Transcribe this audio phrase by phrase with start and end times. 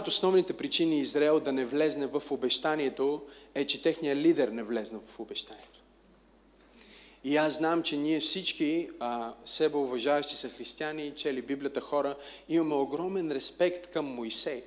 [0.00, 3.22] от основните причини Израел да не влезне в обещанието
[3.54, 5.80] е, че техният лидер не влезна в обещанието.
[7.24, 12.16] И аз знам, че ние всички, а, себе уважаващи са християни, чели Библията хора,
[12.48, 14.62] имаме огромен респект към Моисей.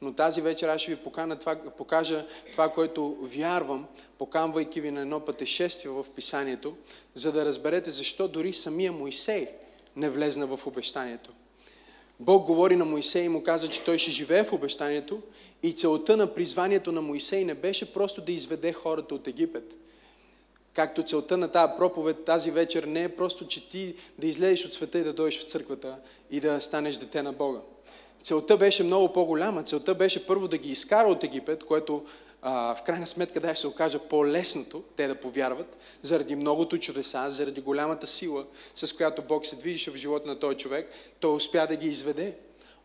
[0.00, 3.86] Но тази вечер аз ще ви покана това, покажа това, което вярвам,
[4.18, 6.76] поканвайки ви на едно пътешествие в Писанието,
[7.14, 9.48] за да разберете защо дори самия Моисей
[9.96, 11.32] не влезна в обещанието.
[12.20, 15.20] Бог говори на Моисей и му каза, че той ще живее в обещанието
[15.62, 19.76] и целта на призванието на Моисей не беше просто да изведе хората от Египет.
[20.74, 24.72] Както целта на тази проповед тази вечер не е просто, че ти да излезеш от
[24.72, 25.96] света и да дойдеш в църквата
[26.30, 27.60] и да станеш дете на Бога.
[28.22, 29.62] Целта беше много по-голяма.
[29.62, 32.04] Целта беше първо да ги изкара от Египет, което
[32.42, 37.60] а, в крайна сметка да се окаже по-лесното те да повярват, заради многото чудеса, заради
[37.60, 41.76] голямата сила, с която Бог се движеше в живота на този човек, той успя да
[41.76, 42.34] ги изведе.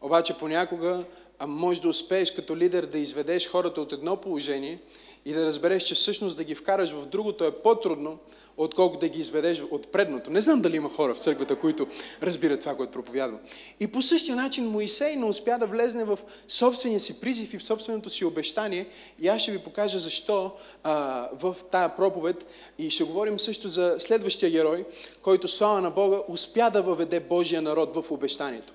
[0.02, 1.06] Обаче понякога
[1.40, 4.80] а може да успееш като лидер да изведеш хората от едно положение
[5.26, 8.20] и да разбереш, че всъщност да ги вкараш в другото е по-трудно,
[8.58, 10.32] отколкото да ги изведеш от предното.
[10.32, 11.88] Не знам дали има хора в църквата, които
[12.24, 13.40] разбират това, което проповядвам.
[13.80, 17.64] И по същия начин Моисей не успя да влезне в собствения си призив и в
[17.64, 18.88] собственото си обещание.
[19.22, 20.52] И аз ще ви покажа защо
[20.84, 22.48] а, в тая проповед.
[22.80, 24.86] И ще говорим също за следващия герой,
[25.22, 28.74] който слава на Бога успя да въведе Божия народ в обещанието.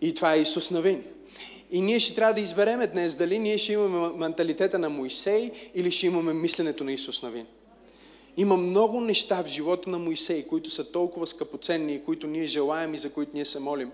[0.00, 1.04] И това е Исус Навин.
[1.70, 5.90] И ние ще трябва да избереме днес дали ние ще имаме менталитета на Моисей или
[5.90, 7.46] ще имаме мисленето на Исус Навин.
[8.40, 12.94] Има много неща в живота на Моисей, които са толкова скъпоценни и които ние желаем
[12.94, 13.92] и за които ние се молим.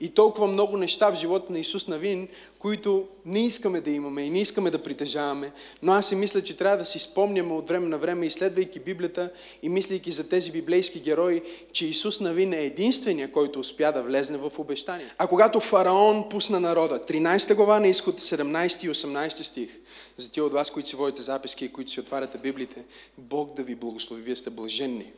[0.00, 4.30] И толкова много неща в живота на Исус Навин, които не искаме да имаме и
[4.30, 5.52] не искаме да притежаваме.
[5.82, 9.30] Но аз си мисля, че трябва да си спомняме от време на време, изследвайки Библията
[9.62, 14.38] и мислейки за тези библейски герои, че Исус Навин е единствения, който успя да влезне
[14.38, 15.14] в обещание.
[15.18, 19.70] А когато фараон пусна народа, 13 глава на изход, 17 и 18 стих,
[20.16, 22.84] за тия от вас, които си водите записки и които си отваряте Библите,
[23.18, 25.12] Бог да ви благослови, вие сте блаженни.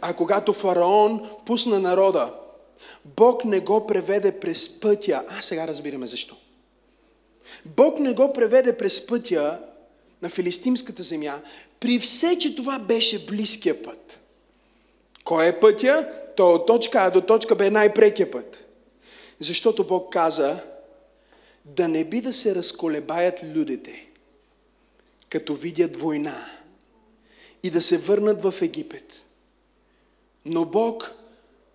[0.00, 2.32] А когато фараон пусна народа,
[3.04, 5.24] Бог не го преведе през пътя.
[5.28, 6.36] А сега разбираме защо.
[7.64, 9.60] Бог не го преведе през пътя
[10.22, 11.40] на филистимската земя,
[11.80, 14.20] при все, че това беше близкия път.
[15.24, 16.08] Кой е пътя?
[16.36, 18.64] То от точка А до точка Б е най-прекия път.
[19.40, 20.62] Защото Бог каза,
[21.64, 24.06] да не би да се разколебаят людите,
[25.28, 26.46] като видят война
[27.62, 29.22] и да се върнат в Египет.
[30.44, 31.19] Но Бог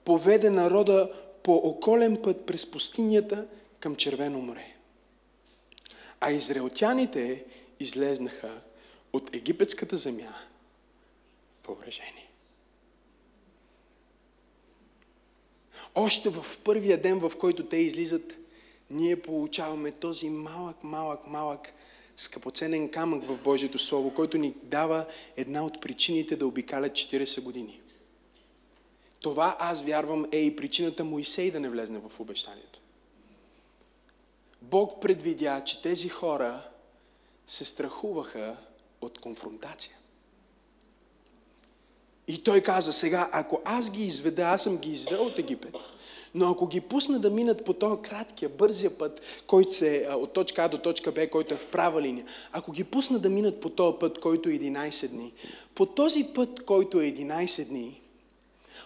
[0.06, 1.12] поведе народа
[1.44, 3.48] по околен път през пустинята
[3.80, 4.76] към Червено море.
[6.20, 7.46] А израелтяните
[7.80, 8.62] излезнаха
[9.14, 10.36] от египетската земя
[11.68, 12.30] въоръжени.
[15.96, 18.36] Още в първия ден, в който те излизат,
[18.90, 21.74] ние получаваме този малък, малък, малък
[22.18, 25.06] скъпоценен камък в Божието Слово, който ни дава
[25.38, 27.82] една от причините да обикалят 40 години.
[29.26, 32.80] Това аз вярвам е и причината Моисей да не влезне в обещанието.
[34.62, 36.62] Бог предвидя, че тези хора
[37.48, 38.58] се страхуваха
[39.02, 39.96] от конфронтация.
[42.28, 45.76] И той каза, сега, ако аз ги изведа, аз съм ги извел от Египет,
[46.34, 50.64] но ако ги пусна да минат по този краткия, бързия път, който се от точка
[50.64, 53.70] А до точка Б, който е в права линия, ако ги пусна да минат по
[53.70, 55.34] този път, който е 11 дни,
[55.76, 58.02] по този път, който е 11 дни,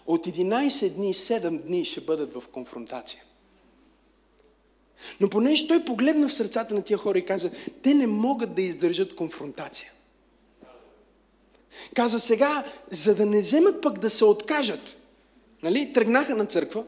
[0.07, 3.23] от 11 дни, 7 дни ще бъдат в конфронтация.
[5.19, 7.51] Но понеже той погледна в сърцата на тия хора и каза,
[7.81, 9.91] те не могат да издържат конфронтация.
[11.95, 14.97] Каза сега, за да не вземат пък да се откажат.
[15.63, 15.93] Нали?
[15.93, 16.83] Тръгнаха на църква.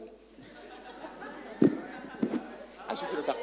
[2.88, 3.34] Аз ще да.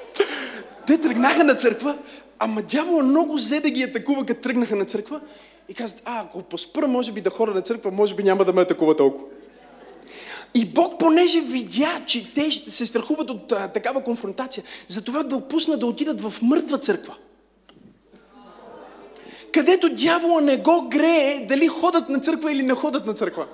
[0.87, 1.97] Те тръгнаха на църква,
[2.39, 5.21] ама дявола много взе да ги атакува, като тръгнаха на църква.
[5.69, 8.53] И казват, а, ако поспра, може би да хора на църква, може би няма да
[8.53, 9.25] ме атакува толкова.
[10.53, 15.77] И Бог, понеже видя, че те се страхуват от а, такава конфронтация, затова да опусна
[15.77, 17.15] да отидат в мъртва църква.
[19.51, 23.47] Където дявола не го грее дали ходят на църква или не ходят на църква.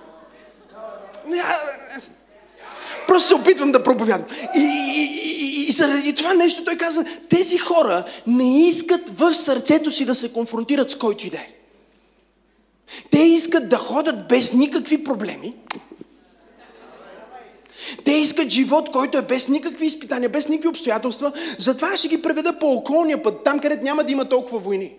[3.07, 4.25] Просто се опитвам да проповядам.
[4.55, 9.91] И, и, и, и заради това нещо той каза, тези хора не искат в сърцето
[9.91, 11.49] си да се конфронтират с който иде.
[13.11, 15.53] Те искат да ходят без никакви проблеми,
[18.03, 21.31] те искат живот, който е без никакви изпитания, без никакви обстоятелства.
[21.57, 24.93] Затова ще ги преведа по околния път, там където няма да има толкова войни.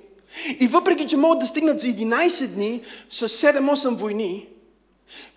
[0.60, 2.80] И въпреки, че могат да стигнат за 11 дни
[3.10, 4.46] с 7-8 войни,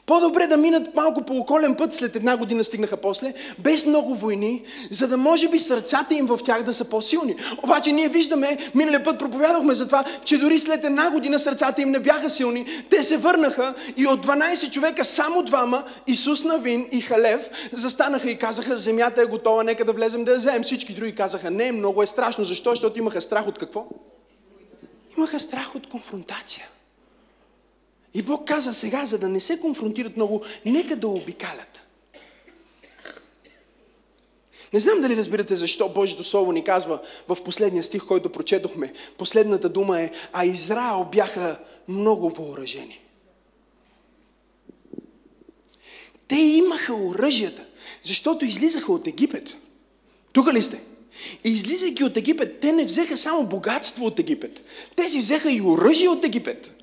[0.05, 4.63] По-добре да минат малко по околен път, след една година стигнаха после, без много войни,
[4.91, 7.35] за да може би сърцата им в тях да са по-силни.
[7.63, 11.91] Обаче ние виждаме, миналия път проповядахме за това, че дори след една година сърцата им
[11.91, 12.65] не бяха силни.
[12.89, 18.37] Те се върнаха и от 12 човека само двама, Исус Навин и Халев, застанаха и
[18.37, 20.63] казаха, земята е готова, нека да влезем да я вземем.
[20.63, 22.43] Всички други казаха, не, много е страшно.
[22.43, 22.69] Защо?
[22.69, 23.85] Защото имаха страх от какво?
[25.17, 26.67] Имаха страх от конфронтация.
[28.13, 31.79] И Бог каза сега, за да не се конфронтират много, нека да обикалят.
[34.73, 38.93] Не знам дали разбирате защо Божието Слово ни казва в последния стих, който прочетохме.
[39.17, 42.99] Последната дума е, а Израел бяха много въоръжени.
[46.27, 47.65] Те имаха оръжията,
[48.03, 49.55] защото излизаха от Египет.
[50.33, 50.81] Тук ли сте?
[51.43, 54.63] И излизайки от Египет, те не взеха само богатство от Египет.
[54.95, 56.78] Те си взеха и оръжие от Египет.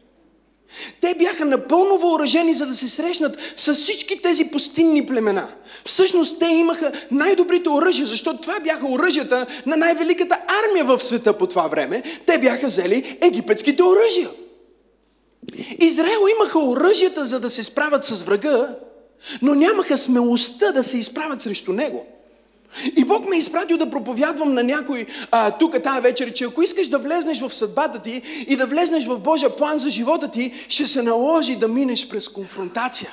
[1.00, 5.48] Те бяха напълно въоръжени, за да се срещнат с всички тези пустинни племена.
[5.84, 11.46] Всъщност те имаха най-добрите оръжия, защото това бяха оръжията на най-великата армия в света по
[11.46, 12.02] това време.
[12.26, 14.30] Те бяха взели египетските оръжия.
[15.78, 18.74] Израел имаха оръжията, за да се справят с врага,
[19.42, 22.06] но нямаха смелостта да се изправят срещу него.
[22.96, 26.62] И Бог ме е изпратил да проповядвам на някой а, тук тази вечер, че ако
[26.62, 30.52] искаш да влезнеш в съдбата ти и да влезнеш в Божия план за живота ти,
[30.68, 33.10] ще се наложи да минеш през конфронтация.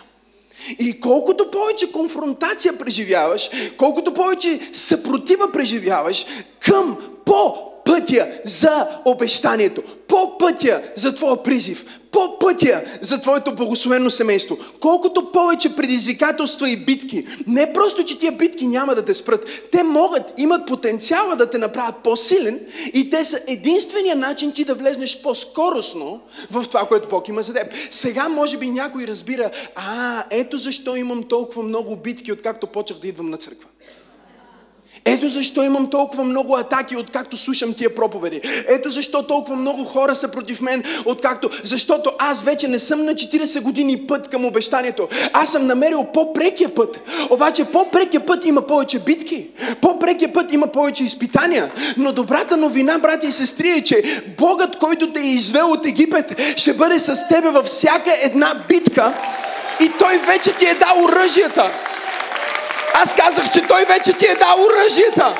[0.80, 6.26] И колкото повече конфронтация преживяваш, колкото повече съпротива преживяваш
[6.60, 14.10] към по пътя за обещанието, по пътя за твоя призив, по пътя за твоето благословено
[14.10, 14.58] семейство.
[14.80, 19.84] Колкото повече предизвикателства и битки, не просто, че тия битки няма да те спрат, те
[19.84, 22.60] могат, имат потенциала да те направят по-силен
[22.94, 26.22] и те са единствения начин ти да влезнеш по-скоростно
[26.52, 27.74] в това, което Бог има за теб.
[27.90, 33.08] Сега може би някой разбира, а, ето защо имам толкова много битки, откакто почнах да
[33.08, 33.70] идвам на църква.
[35.06, 38.42] Ето защо имам толкова много атаки, откакто слушам тия проповеди.
[38.68, 41.50] Ето защо толкова много хора са против мен, откакто...
[41.64, 45.08] Защото аз вече не съм на 40 години път към обещанието.
[45.34, 47.00] Аз съм намерил по-прекия път.
[47.30, 49.48] Обаче по-прекия път има повече битки.
[49.82, 51.72] По-прекия път има повече изпитания.
[51.98, 56.42] Но добрата новина, брати и сестри, е, че Богът, който те е извел от Египет,
[56.58, 59.14] ще бъде с тебе във всяка една битка
[59.80, 61.93] и Той вече ти е дал оръжията.
[62.94, 65.36] Аз казах, че той вече ти е дал оръжията.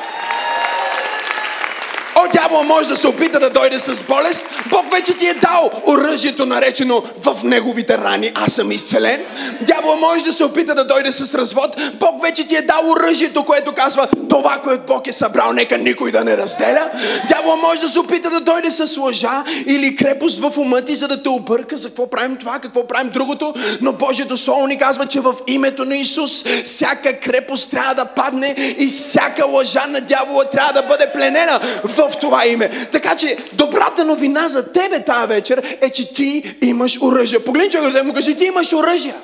[2.16, 4.46] О, дявол може да се опита да дойде с болест.
[4.70, 8.32] Бог вече ти е дал оръжието, наречено в неговите рани.
[8.34, 9.24] Аз съм изцелен.
[9.60, 11.80] Дявол може да се опита да дойде с развод.
[11.94, 16.12] Бог вече ти е дал оръжието, което казва това, което Бог е събрал, нека никой
[16.12, 16.90] да не разделя.
[17.28, 21.08] Дявол може да се опита да дойде с лъжа или крепост в ума ти, за
[21.08, 23.54] да те обърка за какво правим това, какво правим другото.
[23.80, 28.54] Но Божието Слово ни казва, че в името на Исус всяка крепост трябва да падне
[28.78, 32.88] и всяка лъжа на дявола трябва да бъде пленена в това име.
[32.92, 37.44] Така че добрата новина за тебе тази вечер е, че ти имаш оръжие.
[37.44, 39.14] Погледни човека да му кажи, ти имаш оръжие.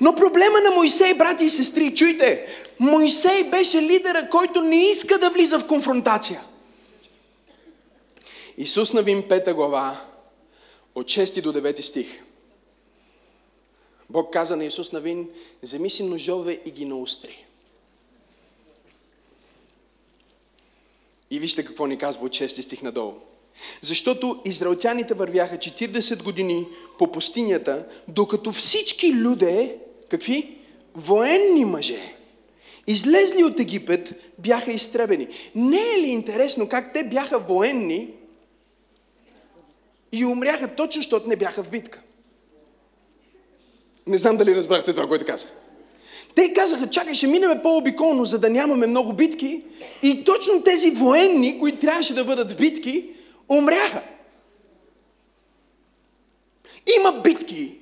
[0.00, 2.46] Но проблема на Моисей, брати и сестри, чуйте,
[2.78, 6.40] Моисей беше лидера, който не иска да влиза в конфронтация.
[8.58, 10.00] Исус Навин 5 глава,
[10.94, 12.22] от 6 до 9 стих.
[14.10, 15.28] Бог каза на Исус Навин,
[15.62, 17.45] вземи си ножове и ги наустри.
[21.30, 23.14] И вижте какво ни казва от 6 стих надолу.
[23.80, 26.66] Защото израелтяните вървяха 40 години
[26.98, 29.78] по пустинята, докато всички люде,
[30.10, 30.58] какви?
[30.94, 32.14] Военни мъже,
[32.86, 35.28] излезли от Египет, бяха изтребени.
[35.54, 38.10] Не е ли интересно как те бяха военни
[40.12, 42.00] и умряха точно, защото не бяха в битка?
[44.06, 45.50] Не знам дали разбрахте това, което казах.
[46.36, 49.62] Те казаха, чакай, ще минеме по-обиколно, за да нямаме много битки.
[50.02, 53.04] И точно тези военни, които трябваше да бъдат в битки,
[53.48, 54.02] умряха.
[56.98, 57.78] Има битки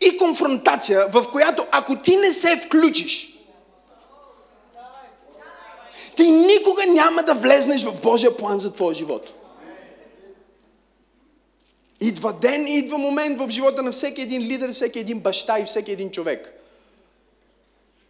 [0.00, 3.32] и конфронтация, в която ако ти не се включиш,
[6.16, 9.35] ти никога няма да влезнеш в Божия план за твоя живот.
[12.00, 15.64] Идва ден и идва момент в живота на всеки един лидер, всеки един баща и
[15.64, 16.52] всеки един човек.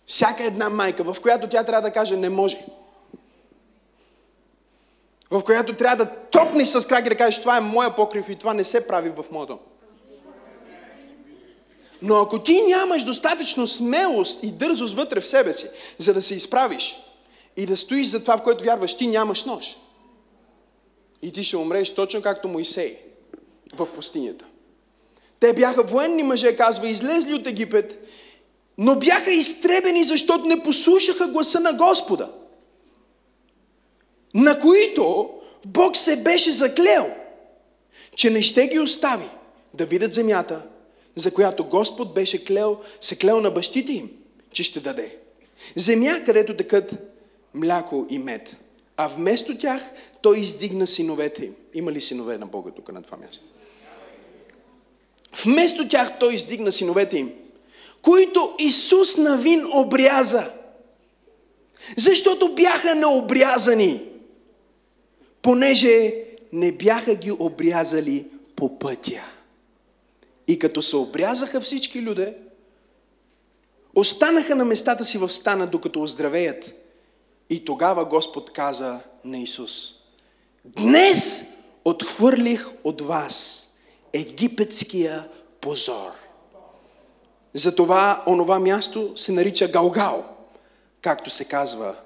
[0.07, 2.67] Всяка една майка, в която тя трябва да каже не може.
[5.31, 8.37] В която трябва да тропнеш с крак и да кажеш това е моя покрив и
[8.37, 9.59] това не се прави в моето.
[12.03, 16.35] Но ако ти нямаш достатъчно смелост и дързост вътре в себе си, за да се
[16.35, 16.97] изправиш
[17.57, 19.77] и да стоиш за това, в което вярваш, ти нямаш нож.
[21.23, 22.99] И ти ще умреш точно както Моисей
[23.75, 24.45] в пустинята.
[25.41, 28.07] Те бяха военни мъже, казва, излезли от Египет,
[28.79, 32.33] но бяха изтребени, защото не послушаха гласа на Господа,
[34.35, 35.31] на които
[35.67, 37.11] Бог се беше заклел,
[38.17, 39.29] че не ще ги остави
[39.75, 40.63] да видят земята,
[41.17, 44.11] за която Господ беше клел, се клел на бащите им,
[44.53, 45.19] че ще даде.
[45.77, 46.93] Земя, където текат
[47.55, 48.57] мляко и мед.
[48.97, 49.83] А вместо тях
[50.23, 51.55] той издигна синовете им.
[51.75, 53.45] Има ли синове на Бога тук на това място?
[55.45, 57.33] Вместо тях той издигна синовете им,
[58.03, 60.51] които Исус Навин обряза.
[61.97, 64.03] Защото бяха необрязани,
[65.43, 66.15] понеже
[66.53, 69.25] не бяха ги обрязали по пътя.
[70.49, 72.27] И като се обрязаха всички люди,
[73.95, 76.75] останаха на местата си в стана, докато оздравеят.
[77.51, 79.93] И тогава Господ каза на Исус,
[80.65, 81.45] Днес
[81.85, 83.66] отхвърлих от вас
[84.13, 85.29] египетския
[85.61, 86.11] позор.
[87.55, 90.37] Затова онова място се нарича Галгал,
[91.03, 91.97] както се казва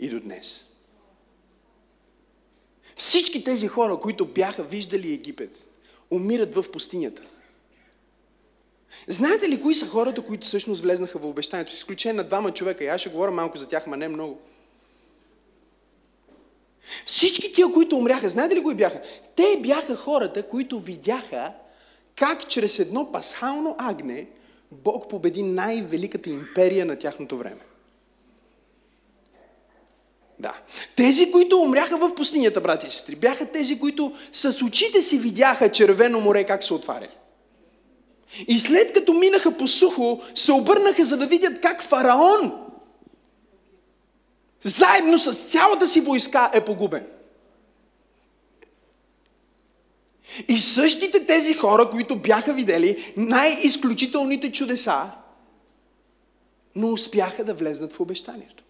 [0.00, 0.64] и до днес.
[2.96, 5.68] Всички тези хора, които бяха виждали Египет,
[6.10, 7.22] умират в пустинята.
[9.08, 11.72] Знаете ли кои са хората, които всъщност влезнаха в обещанието?
[11.72, 12.84] С изключение на двама човека.
[12.84, 14.40] И аз ще говоря малко за тях, ма не много.
[17.06, 19.00] Всички тия, които умряха, знаете ли кои бяха?
[19.36, 21.52] Те бяха хората, които видяха
[22.16, 24.26] как чрез едно пасхално агне
[24.72, 27.60] Бог победи най-великата империя на тяхното време.
[30.38, 30.54] Да.
[30.96, 35.72] Тези, които умряха в пустинята, брати и сестри, бяха тези, които с очите си видяха
[35.72, 37.08] червено море как се отваря.
[38.48, 42.65] И след като минаха по сухо, се обърнаха за да видят как фараон
[44.66, 47.06] заедно с цялата си войска е погубен.
[50.48, 55.10] И същите тези хора, които бяха видели най-изключителните чудеса,
[56.74, 58.64] но успяха да влезнат в обещанието.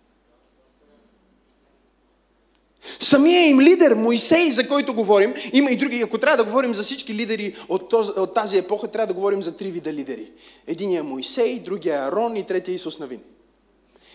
[3.00, 6.02] Самия им лидер, Моисей, за който говорим, има и други.
[6.02, 9.42] Ако трябва да говорим за всички лидери от, този, от тази епоха, трябва да говорим
[9.42, 10.32] за три вида лидери.
[10.66, 13.20] Единият е Моисей, другия е Арон и третия е Исус Навин.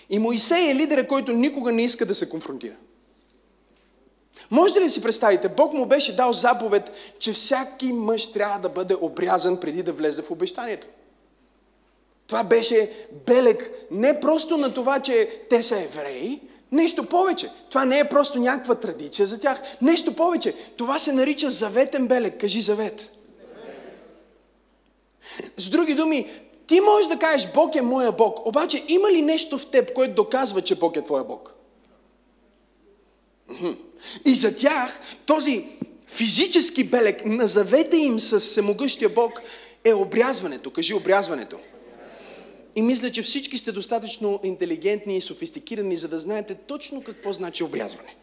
[0.10, 2.76] И Моисей е лидера, който никога не иска да се конфронтира.
[4.52, 8.70] Може ли да си представите, Бог му беше дал заповед, че всяки мъж трябва да
[8.70, 10.88] бъде обрязан преди да влезе в обещанието.
[12.28, 12.92] Това беше
[13.26, 16.42] белег не просто на това, че те са евреи,
[16.72, 17.50] нещо повече.
[17.70, 19.62] Това не е просто някаква традиция за тях.
[19.82, 20.56] Нещо повече.
[20.78, 22.40] Това се нарича заветен белег.
[22.40, 23.10] Кажи завет.
[25.58, 26.32] С други думи,
[26.72, 28.46] ти можеш да кажеш, Бог е моя Бог.
[28.46, 31.56] Обаче има ли нещо в теб, което доказва, че Бог е твоя Бог?
[34.26, 35.66] И за тях този
[36.08, 39.42] физически белег на завета им с всемогъщия Бог
[39.84, 40.72] е обрязването.
[40.72, 41.58] Кажи обрязването.
[42.76, 47.64] И мисля, че всички сте достатъчно интелигентни и софистикирани, за да знаете точно какво значи
[47.64, 48.16] обрязване.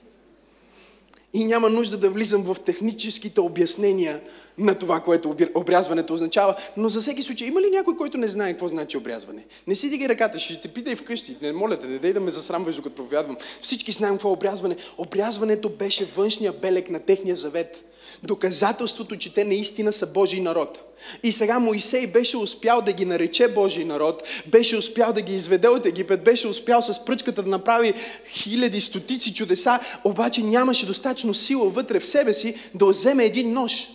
[1.32, 4.20] И няма нужда да влизам в техническите обяснения
[4.58, 6.56] на това, което обрязването означава.
[6.76, 9.44] Но за всеки случай, има ли някой, който не знае какво значи обрязване?
[9.66, 11.36] Не си дигай ръката, ще те питай вкъщи.
[11.42, 13.36] Не моля те, не дай да ме засрамваш, докато проповядвам.
[13.62, 14.76] Всички знаем какво е обрязване.
[14.98, 17.84] Обрязването беше външния белег на техния завет.
[18.22, 20.78] Доказателството, че те наистина са Божий народ.
[21.22, 25.68] И сега Моисей беше успял да ги нарече Божий народ, беше успял да ги изведе
[25.68, 27.92] от Египет, беше успял с пръчката да направи
[28.28, 33.88] хиляди, стотици чудеса, обаче нямаше достатъчно сила вътре в себе си да вземе един нож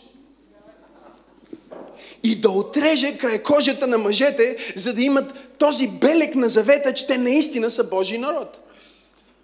[2.24, 7.08] и да отреже край кожата на мъжете, за да имат този белек на завета, че
[7.08, 8.60] те наистина са Божий народ.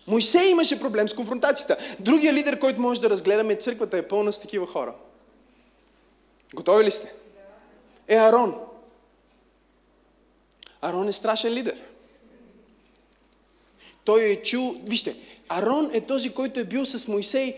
[0.07, 1.77] Мойсей имаше проблем с конфронтацията.
[1.99, 4.93] Другия лидер, който може да разгледаме, църквата е пълна с такива хора.
[6.53, 7.13] Готови ли сте?
[8.07, 8.55] Е Арон.
[10.81, 11.75] Арон е страшен лидер.
[14.03, 14.75] Той е чул...
[14.83, 15.15] Вижте,
[15.49, 17.55] Арон е този, който е бил с Моисей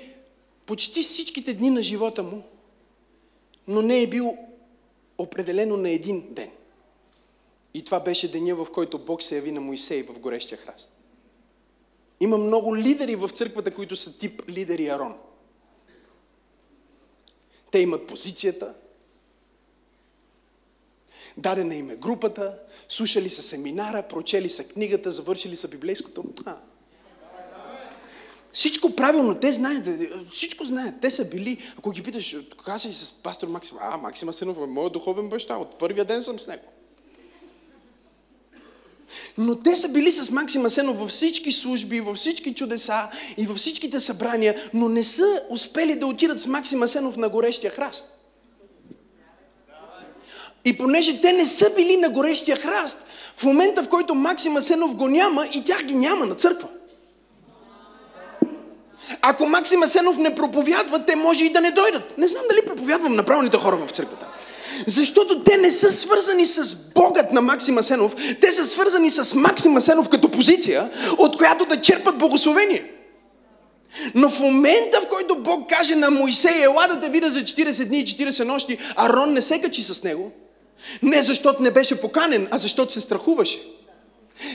[0.66, 2.44] почти всичките дни на живота му,
[3.68, 4.38] но не е бил
[5.22, 6.51] определено на един ден.
[7.74, 10.98] И това беше деня, в който Бог се яви на Моисей в горещия храст.
[12.20, 15.18] Има много лидери в църквата, които са тип лидери Арон.
[17.72, 18.74] Те имат позицията,
[21.38, 22.60] дадена им е групата,
[22.90, 26.24] слушали са семинара, прочели са книгата, завършили са библейското.
[26.46, 26.58] А.
[28.53, 29.88] Всичко правилно, те знаят,
[30.31, 30.96] всичко знаят.
[31.01, 34.65] Те са били, ако ги питаш, кога си с пастор Максим, а, Максима Сенов е
[34.65, 36.63] моят духовен баща, от първия ден съм с него.
[39.38, 43.58] Но те са били с Максима Сенов във всички служби, във всички чудеса и във
[43.58, 48.05] всичките събрания, но не са успели да отидат с Максима Сенов на горещия храст.
[50.65, 53.03] И понеже те не са били на горещия храст,
[53.36, 56.67] в момента в който Максима Сенов го няма и тях ги няма на църква.
[59.22, 62.18] Ако Максима Сенов не проповядва, те може и да не дойдат.
[62.18, 64.27] Не знам дали проповядвам на правилните хора в църквата.
[64.88, 69.82] Защото те не са свързани с Богът на Максима Сенов, те са свързани с Максима
[69.82, 72.91] Сенов като позиция, от която да черпат благословение.
[74.15, 77.86] Но в момента, в който Бог каже на Моисей, ела да те видя за 40
[77.86, 80.32] дни и 40 нощи, Арон не се качи с него,
[81.03, 83.60] не защото не беше поканен, а защото се страхуваше.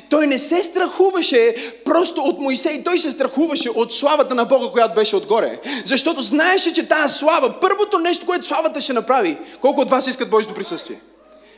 [0.09, 4.95] Той не се страхуваше просто от Моисей, той се страхуваше от славата на Бога, която
[4.95, 5.61] беше отгоре.
[5.85, 10.31] Защото знаеше, че тази слава, първото нещо, което славата ще направи, колко от вас искат
[10.31, 11.01] Божието присъствие,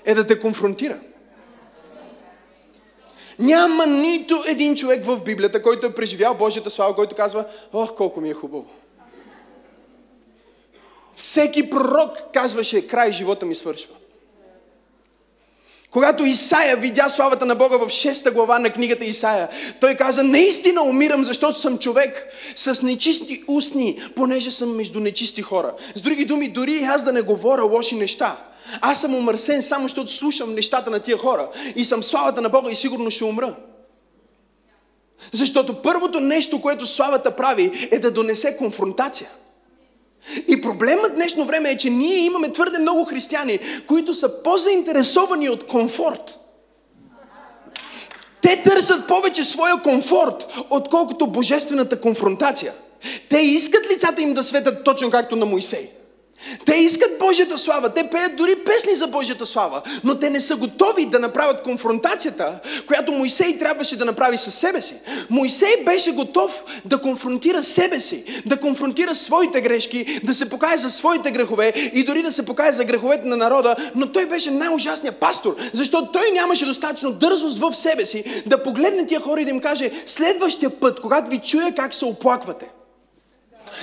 [0.05, 0.99] е да те конфронтира.
[3.39, 8.21] Няма нито един човек в Библията, който е преживял Божията слава, който казва, ох, колко
[8.21, 8.67] ми е хубаво.
[11.17, 13.95] Всеки пророк казваше, край живота ми свършва.
[15.91, 19.49] Когато Исаия видя славата на Бога в 6 глава на книгата Исаия,
[19.81, 22.27] той каза, наистина умирам, защото съм човек
[22.57, 25.75] с нечисти устни, понеже съм между нечисти хора.
[25.95, 28.37] С други думи, дори и аз да не говоря лоши неща,
[28.81, 32.71] аз съм умърсен само защото слушам нещата на тия хора и съм славата на Бога
[32.71, 33.55] и сигурно ще умра.
[35.33, 39.29] Защото първото нещо, което славата прави, е да донесе конфронтация.
[40.49, 45.67] И проблемът днешно време е, че ние имаме твърде много християни, които са по-заинтересовани от
[45.67, 46.39] комфорт.
[48.41, 52.73] Те търсят повече своя комфорт, отколкото божествената конфронтация.
[53.29, 55.91] Те искат лицата им да светят точно както на Моисей.
[56.67, 60.57] Те искат Божията слава, те пеят дори песни за Божията слава, но те не са
[60.57, 64.95] готови да направят конфронтацията, която Моисей трябваше да направи със себе си.
[65.31, 70.91] Моисей беше готов да конфронтира себе си, да конфронтира своите грешки, да се покаже за
[70.91, 75.17] своите грехове и дори да се покаже за греховете на народа, но той беше най-ужасният
[75.17, 79.51] пастор, защото той нямаше достатъчно дързост в себе си да погледне тия хора и да
[79.51, 82.67] им каже следващия път, когато ви чуя как се оплаквате,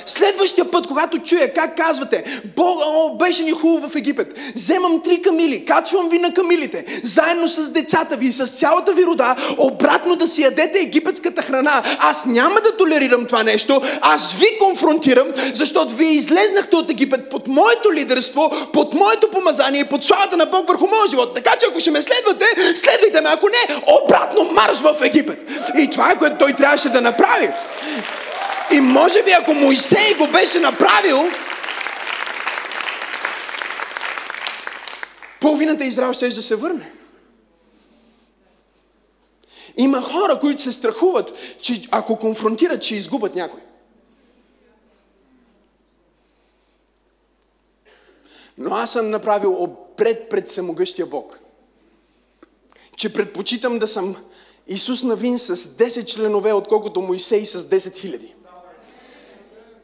[0.05, 5.21] Следващия път, когато чуя как казвате, Бог, о, беше ни хубаво в Египет, вземам три
[5.21, 10.15] камили, качвам ви на камилите, заедно с децата ви и с цялата ви рода, обратно
[10.15, 11.83] да си ядете египетската храна.
[11.99, 17.47] Аз няма да толерирам това нещо, аз ви конфронтирам, защото вие излезнахте от Египет под
[17.47, 21.35] моето лидерство, под моето помазание и под славата на Бог върху моя живот.
[21.35, 25.39] Така че ако ще ме следвате, следвайте ме, ако не, обратно марш в Египет.
[25.77, 27.49] И това е което той трябваше да направи.
[28.71, 31.17] И може би ако Моисей го беше направил,
[35.41, 36.91] половината Израел ще да се върне.
[39.77, 43.59] Има хора, които се страхуват, че ако конфронтират, ще изгубят някой.
[48.57, 51.39] Но аз съм направил обред пред самогъщия Бог.
[52.97, 54.15] Че предпочитам да съм
[54.67, 58.35] Исус Навин с 10 членове, отколкото Моисей с 10 хиляди.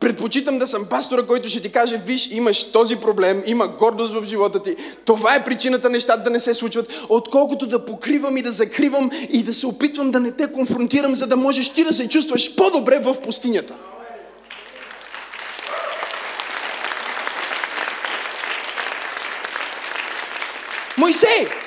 [0.02, 4.24] Предпочитам да съм пастора, който ще ти каже, виж, имаш този проблем, има гордост в
[4.24, 8.52] живота ти, това е причината нещата да не се случват, отколкото да покривам и да
[8.52, 12.08] закривам и да се опитвам да не те конфронтирам, за да можеш ти да се
[12.08, 13.74] чувстваш по-добре в пустинята.
[20.98, 21.61] Моисей!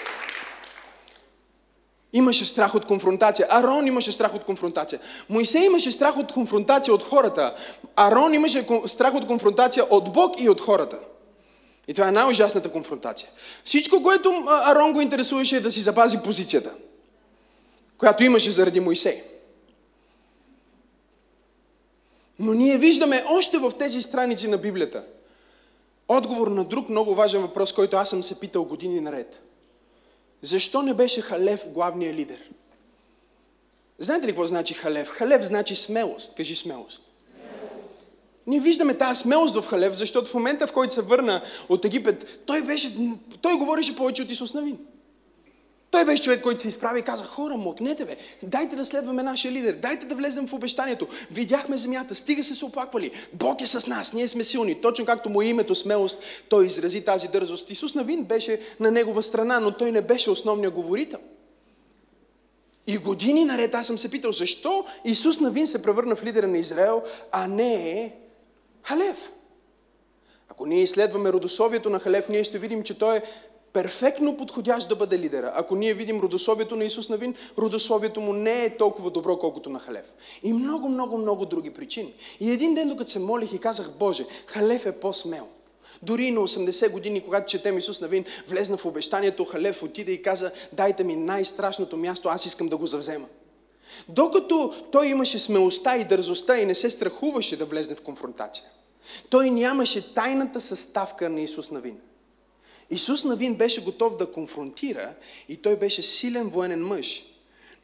[2.14, 3.46] Имаше страх от конфронтация.
[3.50, 5.00] Арон имаше страх от конфронтация.
[5.28, 7.54] Моисей имаше страх от конфронтация от хората.
[7.96, 10.98] Арон имаше страх от конфронтация от Бог и от хората.
[11.88, 13.28] И това е най-ужасната конфронтация.
[13.64, 16.74] Всичко, което Арон го интересуваше е да си запази позицията,
[17.98, 19.22] която имаше заради Моисей.
[22.38, 25.02] Но ние виждаме още в тези страници на Библията
[26.08, 29.40] отговор на друг много важен въпрос, който аз съм се питал години наред.
[30.44, 32.50] Защо не беше Халев главния лидер?
[33.98, 35.08] Знаете ли какво значи Халев?
[35.08, 36.34] Халев значи смелост.
[36.36, 37.02] Кажи смелост.
[38.46, 42.42] Ние виждаме тази смелост в Халев, защото в момента, в който се върна от Египет,
[42.46, 42.96] той, беше,
[43.42, 44.78] той говореше повече от Исус Навин.
[45.94, 49.52] Той беше човек, който се изправи и каза, хора, мокнете бе, дайте да следваме нашия
[49.52, 51.08] лидер, дайте да влезем в обещанието.
[51.30, 53.10] Видяхме земята, стига се се оплаквали.
[53.32, 54.80] Бог е с нас, ние сме силни.
[54.80, 57.70] Точно както му е името смелост, той изрази тази дързост.
[57.70, 61.18] Исус Навин беше на негова страна, но той не беше основният говорител.
[62.86, 66.58] И години наред аз съм се питал, защо Исус Навин се превърна в лидера на
[66.58, 67.02] Израел,
[67.32, 68.12] а не
[68.82, 69.32] Халев.
[70.48, 73.22] Ако ние изследваме родословието на Халев, ние ще видим, че той е
[73.74, 75.52] перфектно подходящ да бъде лидера.
[75.54, 79.78] Ако ние видим родословието на Исус Навин, родословието му не е толкова добро, колкото на
[79.78, 80.12] Халев.
[80.42, 82.14] И много, много, много други причини.
[82.40, 85.48] И един ден, докато се молих и казах, Боже, Халев е по-смел.
[86.02, 90.52] Дори на 80 години, когато четем Исус Навин, влезна в обещанието, Халев отиде и каза,
[90.72, 93.26] дайте ми най-страшното място, аз искам да го завзема.
[94.08, 98.64] Докато той имаше смелостта и дързостта и не се страхуваше да влезне в конфронтация,
[99.30, 101.98] той нямаше тайната съставка на Исус Навин.
[102.90, 105.14] Исус Навин беше готов да конфронтира
[105.48, 107.24] и той беше силен военен мъж,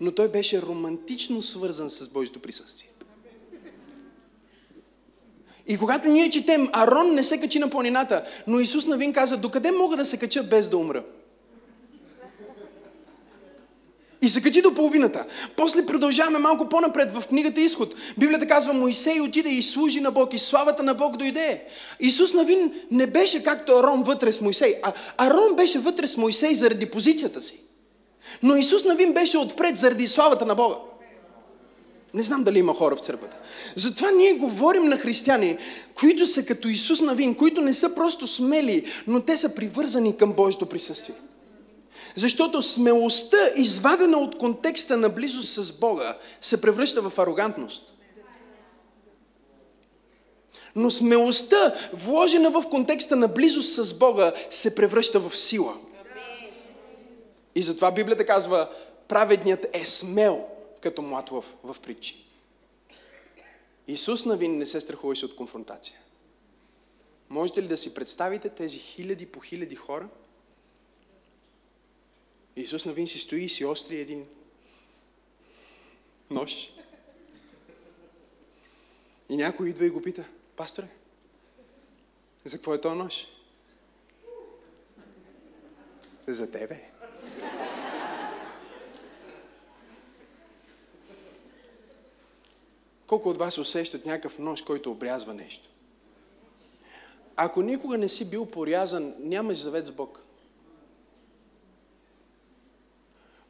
[0.01, 2.91] но той беше романтично свързан с Божието присъствие.
[5.67, 9.71] И когато ние четем, Арон не се качи на планината, но Исус Навин каза, докъде
[9.71, 11.05] мога да се кача без да умра?
[14.23, 15.25] И се качи до половината.
[15.57, 17.95] После продължаваме малко по-напред в книгата Изход.
[18.19, 21.65] Библията казва, Моисей отиде и служи на Бог и славата на Бог дойде.
[22.01, 24.75] Исус Навин не беше както Арон вътре с Моисей.
[24.83, 27.61] А Арон беше вътре с Моисей заради позицията си.
[28.43, 30.77] Но Исус Навин беше отпред заради славата на Бога.
[32.15, 33.37] Не знам дали има хора в църквата.
[33.77, 35.57] Затова ние говорим на християни,
[35.95, 40.33] които са като Исус Навин, които не са просто смели, но те са привързани към
[40.33, 41.15] Божието присъствие.
[42.17, 47.95] Защото смелостта, извадена от контекста на близост с Бога, се превръща в арогантност.
[50.77, 55.77] Но смелостта, вложена в контекста на близост с Бога, се превръща в сила.
[57.55, 58.71] И затова Библията казва,
[59.09, 60.45] праведният е смел,
[60.81, 62.27] като млад лъв в притчи.
[63.89, 65.99] Исус Навин не се страхуваше от конфронтация.
[67.29, 70.09] Можете ли да си представите тези хиляди по хиляди хора?
[72.61, 74.27] Исус Навин си стои и си остри един
[76.31, 76.71] нож.
[79.29, 80.25] И някой идва и го пита,
[80.57, 80.89] пасторе,
[82.45, 83.27] за какво е този нож?
[86.27, 86.91] За тебе.
[93.07, 95.69] Колко от вас усещат някакъв нож, който обрязва нещо?
[97.37, 100.25] Ако никога не си бил порязан, нямаш завет с Бог.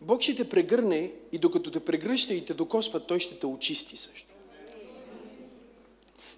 [0.00, 3.96] Бог ще те прегърне и докато те прегръща и те докосва, Той ще те очисти
[3.96, 4.26] също.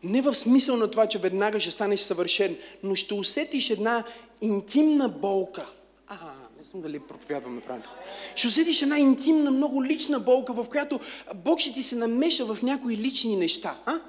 [0.03, 4.05] Не в смисъл на това, че веднага ще станеш съвършен, но ще усетиш една
[4.41, 5.67] интимна болка.
[6.07, 6.17] А,
[6.59, 7.89] не знам дали проповядваме правилно.
[8.37, 11.01] Ще усетиш една интимна, много лична болка, в която
[11.35, 13.77] Бог ще ти се намеша в някои лични неща.
[13.87, 14.01] А?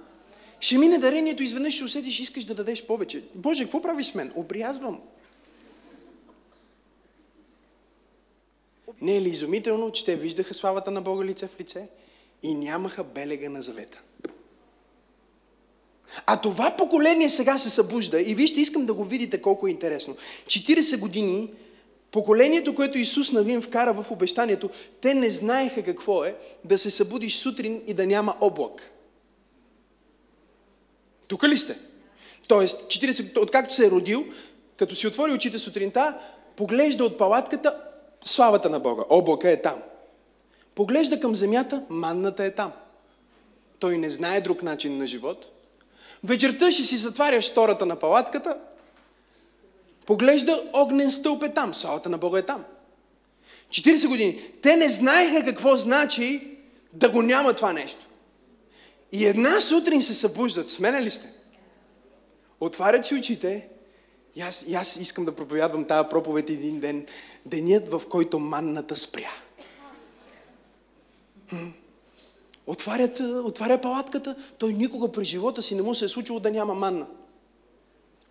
[0.59, 3.23] Ще мине дарението, изведнъж ще усетиш, искаш да дадеш повече.
[3.35, 4.31] Боже, какво правиш с мен?
[4.35, 4.99] Обрязвам.
[9.01, 11.87] Не е ли изумително, че те виждаха славата на Бога лице в лице
[12.43, 14.01] и нямаха белега на завета?
[16.25, 20.15] А това поколение сега се събужда и вижте, искам да го видите колко е интересно.
[20.45, 21.49] 40 години
[22.11, 24.69] поколението, което Исус Навин вкара в обещанието,
[25.01, 28.91] те не знаеха какво е да се събудиш сутрин и да няма облак.
[31.27, 31.79] Тук ли сте?
[32.47, 34.25] Тоест, 40, откакто се е родил,
[34.77, 36.19] като си отвори очите сутринта,
[36.55, 37.81] поглежда от палатката,
[38.23, 39.03] славата на Бога.
[39.09, 39.75] Облака е там.
[40.75, 42.71] Поглежда към земята, манната е там.
[43.79, 45.45] Той не знае друг начин на живот.
[46.23, 48.57] Вечерта ще си затваря штората на палатката,
[50.05, 52.63] поглежда огнен стълб е там, славата на Бога е там.
[53.69, 54.41] 40 години.
[54.61, 56.57] Те не знаеха какво значи
[56.93, 57.99] да го няма това нещо.
[59.11, 60.69] И една сутрин се събуждат.
[60.69, 61.33] Смене ли сте?
[62.59, 63.69] Отварят си очите
[64.35, 67.05] и аз, и аз искам да проповядвам тази проповед един ден.
[67.45, 69.31] Денят, в който манната спря.
[72.67, 76.73] Отварят, отваря палатката, той никога през живота си не му се е случило да няма
[76.73, 77.07] манна.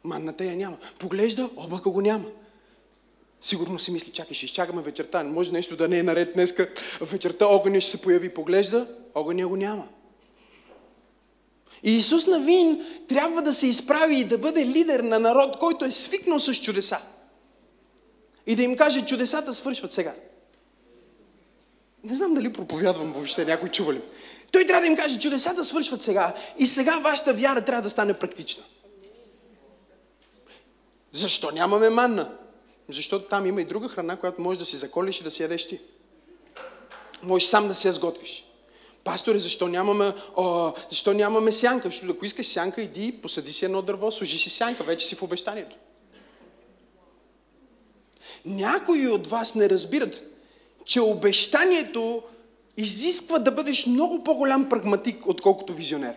[0.05, 0.77] Манната я няма.
[0.99, 2.25] Поглежда, облака го няма.
[3.41, 5.25] Сигурно си мисли, чакай, ще изчакаме вечерта.
[5.25, 6.69] Може нещо да не е наред днеска.
[7.01, 8.35] Вечерта огъня ще се появи.
[8.35, 9.89] Поглежда, огъня го няма.
[11.83, 15.91] И Исус Навин трябва да се изправи и да бъде лидер на народ, който е
[15.91, 16.99] свикнал с чудеса.
[18.47, 20.15] И да им каже, чудесата свършват сега.
[22.05, 24.01] Не знам дали проповядвам въобще, някой чува ли.
[24.53, 28.15] Той трябва да им каже, чудесата свършват сега и сега вашата вяра трябва да стане
[28.15, 28.65] практична.
[31.13, 32.37] Защо нямаме манна?
[32.89, 35.69] Защото там има и друга храна, която можеш да си заколиш и да си ядеш
[35.69, 35.81] ти.
[37.23, 38.52] Можеш сам да си я сготвиш.
[39.05, 41.89] Пасторе, защо нямаме, о, защо нямаме сянка?
[41.89, 45.23] Защото ако искаш сянка, иди, посади си едно дърво, служи си сянка, вече си в
[45.23, 45.77] обещанието.
[48.45, 50.23] Някои от вас не разбират,
[50.85, 52.23] че обещанието
[52.77, 56.15] изисква да бъдеш много по-голям прагматик, отколкото визионер.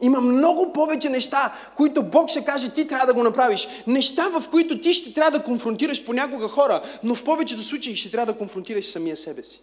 [0.00, 3.68] Има много повече неща, които Бог ще каже, ти трябва да го направиш.
[3.86, 8.10] Неща, в които ти ще трябва да конфронтираш понякога хора, но в повечето случаи ще
[8.10, 9.60] трябва да конфронтираш самия себе си.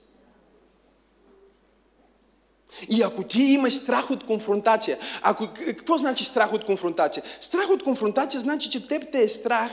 [2.90, 7.24] И ако ти имаш страх от конфронтация, ако, какво значи страх от конфронтация?
[7.42, 9.72] Страх от конфронтация значи, че теб те е страх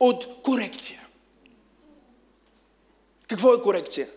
[0.00, 1.06] от корекция.
[3.28, 4.08] Какво е корекция?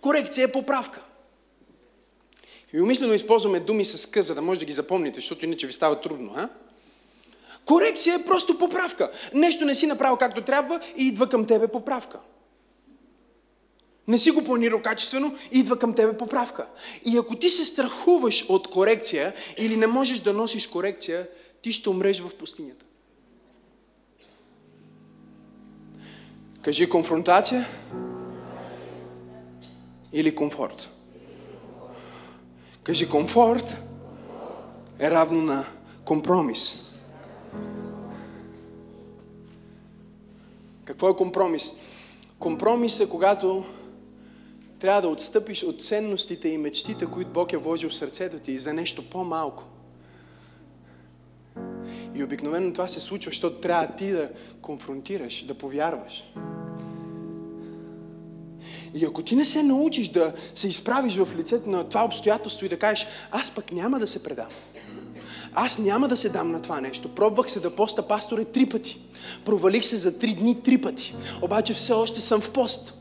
[0.00, 1.09] Корекция е поправка.
[2.72, 5.72] И умишлено използваме думи с къ, за да може да ги запомните, защото иначе ви
[5.72, 6.32] става трудно.
[6.36, 6.48] А?
[7.64, 9.10] Корекция е просто поправка.
[9.34, 12.18] Нещо не си направил както трябва и идва към тебе поправка.
[14.08, 16.66] Не си го планирал качествено, идва към тебе поправка.
[17.04, 21.28] И ако ти се страхуваш от корекция или не можеш да носиш корекция,
[21.62, 22.84] ти ще умреш в пустинята.
[26.62, 27.68] Кажи конфронтация
[30.12, 30.88] или комфорт.
[32.82, 33.78] Кажи комфорт
[34.98, 35.66] е равно на
[36.04, 36.90] компромис.
[40.84, 41.72] Какво е компромис?
[42.38, 43.64] Компромис е когато
[44.78, 48.74] трябва да отстъпиш от ценностите и мечтите, които Бог е вложил в сърцето ти за
[48.74, 49.64] нещо по-малко.
[52.14, 54.30] И обикновено това се случва, защото трябва ти да
[54.62, 56.24] конфронтираш, да повярваш.
[58.94, 62.68] И ако ти не се научиш да се изправиш в лицето на това обстоятелство и
[62.68, 64.46] да кажеш, аз пък няма да се предам.
[65.54, 67.08] Аз няма да се дам на това нещо.
[67.08, 68.98] Пробвах се да поста пасторе три пъти.
[69.44, 71.14] Провалих се за три дни три пъти.
[71.42, 72.94] Обаче все още съм в пост.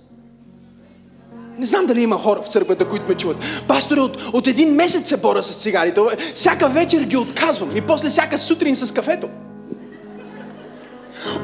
[1.58, 3.38] Не знам дали има хора в църквата, които ме чуват.
[3.68, 6.02] Пасторе, от, от един месец се боря с цигарите.
[6.36, 7.78] Всяка вечер ги отказвам.
[7.78, 9.30] И после всяка сутрин с кафето.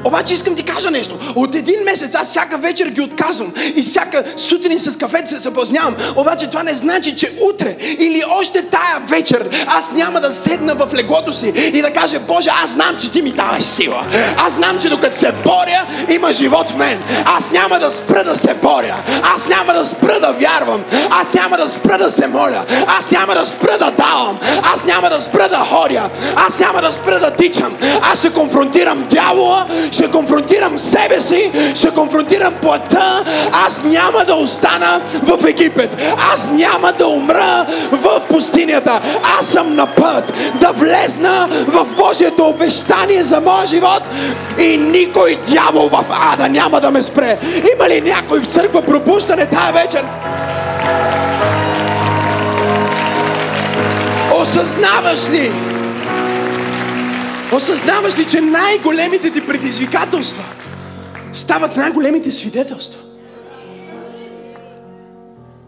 [0.04, 1.18] Обаче искам ти кажа нещо.
[1.34, 5.96] От един месец аз всяка вечер ги отказвам и всяка сутрин с кафето се съблазнявам.
[6.16, 10.94] Обаче това не значи, че утре или още тая вечер аз няма да седна в
[10.94, 14.06] леглото си и да кажа, Боже, аз знам, че ти ми даваш сила.
[14.38, 17.02] Аз знам, че докато се боря, има живот в мен.
[17.24, 18.96] Аз няма да спра да се боря.
[19.34, 20.84] Аз няма да спра да вярвам.
[21.10, 22.64] Аз няма да спра да се моля.
[22.86, 24.38] Аз няма да спра да давам.
[24.62, 26.10] Аз няма да спра да ходя.
[26.36, 27.76] Аз няма да спра да тичам.
[28.02, 33.24] Аз ще конфронтирам дявола ще конфронтирам себе си, ще конфронтирам плътта.
[33.52, 36.02] Аз няма да остана в Египет.
[36.32, 39.00] Аз няма да умра в пустинята.
[39.38, 44.02] Аз съм на път да влезна в Божието обещание за моя живот
[44.58, 47.38] и никой дявол в ада няма да ме спре.
[47.74, 50.04] Има ли някой в църква пропущане тая вечер?
[54.40, 55.75] Осъзнаваш ли?
[57.52, 60.44] Осъзнаваш ли, че най-големите ти предизвикателства
[61.32, 63.02] стават най-големите свидетелства?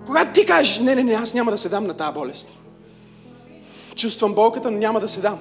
[0.06, 2.48] Когато ти кажеш, не, не, не, аз няма да се дам на тази болест.
[3.96, 5.38] Чувствам болката, но няма да се дам.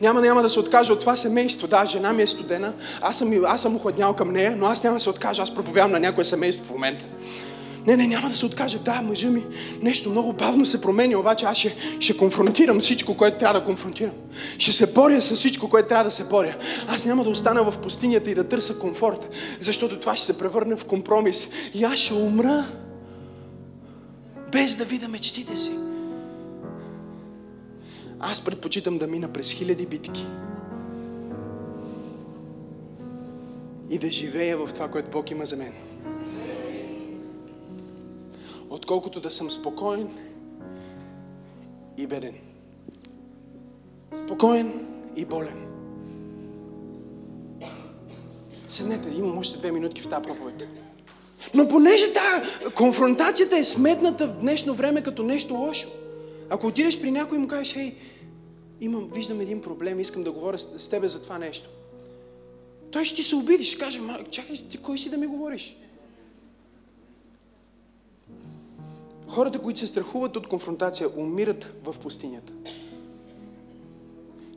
[0.00, 1.66] Няма, няма да се откажа от това семейство.
[1.66, 4.96] Да, жена ми е студена, аз съм, аз съм охладнял към нея, но аз няма
[4.96, 5.42] да се откажа.
[5.42, 7.04] Аз проповявам на някое семейство в момента.
[7.86, 8.78] Не, не, няма да се откаже.
[8.78, 9.44] Да, мъжа ми
[9.82, 14.14] нещо много бавно се променя, обаче аз ще, ще конфронтирам всичко, което трябва да конфронтирам.
[14.58, 16.56] Ще се боря с всичко, което трябва да се боря.
[16.88, 19.28] Аз няма да остана в пустинята и да търся комфорт,
[19.60, 21.48] защото това ще се превърне в компромис.
[21.74, 22.64] И аз ще умра
[24.52, 25.72] без да видя мечтите си.
[28.20, 30.26] Аз предпочитам да мина през хиляди битки.
[33.90, 35.72] И да живея в това, което Бог има за мен
[38.72, 40.08] отколкото да съм спокоен
[41.96, 42.34] и беден.
[44.14, 45.66] Спокоен и болен.
[48.68, 50.66] Седнете, имам още две минутки в тази проповед.
[51.54, 55.88] Но понеже тази конфронтацията е сметната в днешно време като нещо лошо,
[56.50, 57.94] ако отидеш при някой и му кажеш, хей,
[58.80, 61.68] имам, виждам един проблем, искам да говоря с, с тебе за това нещо.
[62.90, 65.76] Той ще ти се обиди, ще каже, чакай, ти кой си да ми говориш?
[69.32, 72.52] Хората, които се страхуват от конфронтация, умират в пустинята.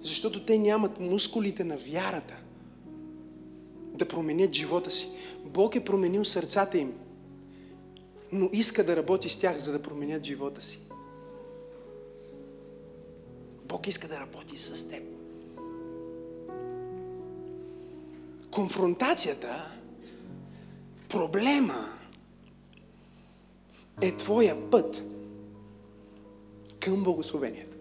[0.03, 2.35] Защото те нямат мускулите на вярата
[3.93, 5.09] да променят живота си.
[5.45, 6.93] Бог е променил сърцата им,
[8.31, 10.79] но иска да работи с тях, за да променят живота си.
[13.65, 15.03] Бог иска да работи с теб.
[18.51, 19.71] Конфронтацията,
[21.09, 21.89] проблема,
[24.01, 25.03] е твоя път
[26.79, 27.75] към благословението.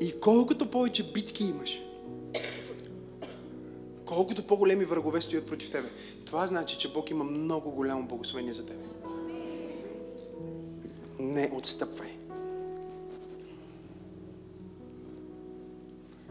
[0.00, 1.80] И колкото повече битки имаш,
[4.04, 5.88] колкото по-големи врагове стоят против тебе,
[6.24, 8.84] това значи, че Бог има много голямо благословение за тебе.
[11.18, 12.10] Не отстъпвай.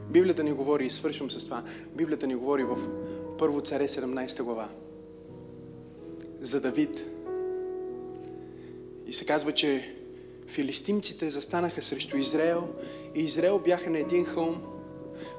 [0.10, 1.64] Библията ни говори, и свършвам с това,
[1.96, 2.78] Библията ни говори в
[3.38, 4.70] Първо царе 17 глава
[6.42, 7.04] за Давид,
[9.12, 9.96] и се казва, че
[10.48, 12.68] филистимците застанаха срещу Израел
[13.16, 14.62] и Израел бяха на един хълм,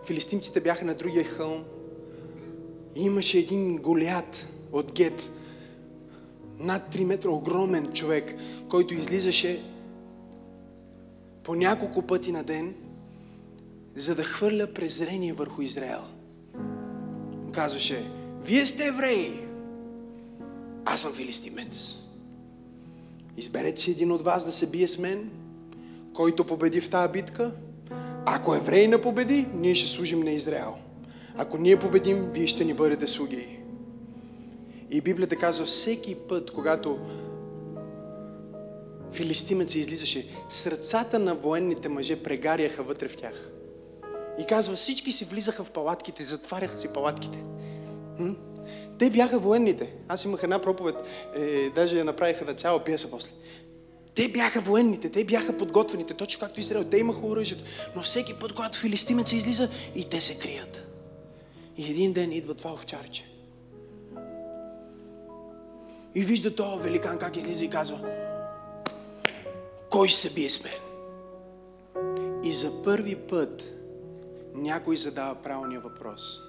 [0.07, 1.65] филистимците бяха на другия хълм
[2.97, 5.33] и имаше един голят от Гет,
[6.59, 8.35] над 3 метра огромен човек,
[8.69, 9.63] който излизаше
[11.45, 12.75] по няколко пъти на ден,
[13.97, 16.03] за да хвърля презрение върху Израел.
[17.53, 18.11] Казваше,
[18.45, 19.41] вие сте евреи,
[20.85, 22.02] аз съм филистимец.
[23.37, 25.31] Изберете си един от вас да се бие с мен,
[26.15, 27.53] който победи в тази битка.
[28.27, 30.75] Ако еврей не победи, ние ще служим на Израел.
[31.37, 33.59] Ако ние победим, вие ще ни бъдете слуги.
[34.91, 36.99] И Библията казва, всеки път, когато
[39.13, 43.51] филистимец излизаше, сърцата на военните мъже прегаряха вътре в тях.
[44.39, 47.39] И казва, всички си влизаха в палатките, затваряха си палатките.
[48.19, 48.35] М?
[48.99, 49.93] Те бяха военните.
[50.09, 50.97] Аз имах една проповед,
[51.37, 53.31] е, даже я направиха на цяла пиеса после.
[54.15, 56.85] Те бяха военните, те бяха подготвените, точно както Израел.
[56.85, 57.65] Те имаха оръжието.
[57.97, 60.87] Но всеки път, когато филистимец излиза, и те се крият.
[61.77, 63.25] И един ден идва това овчарче.
[66.15, 67.99] И вижда този великан как излиза и казва,
[69.91, 70.73] кой се бие с мен?
[72.45, 73.63] И за първи път
[74.55, 76.41] някой задава правилния въпрос.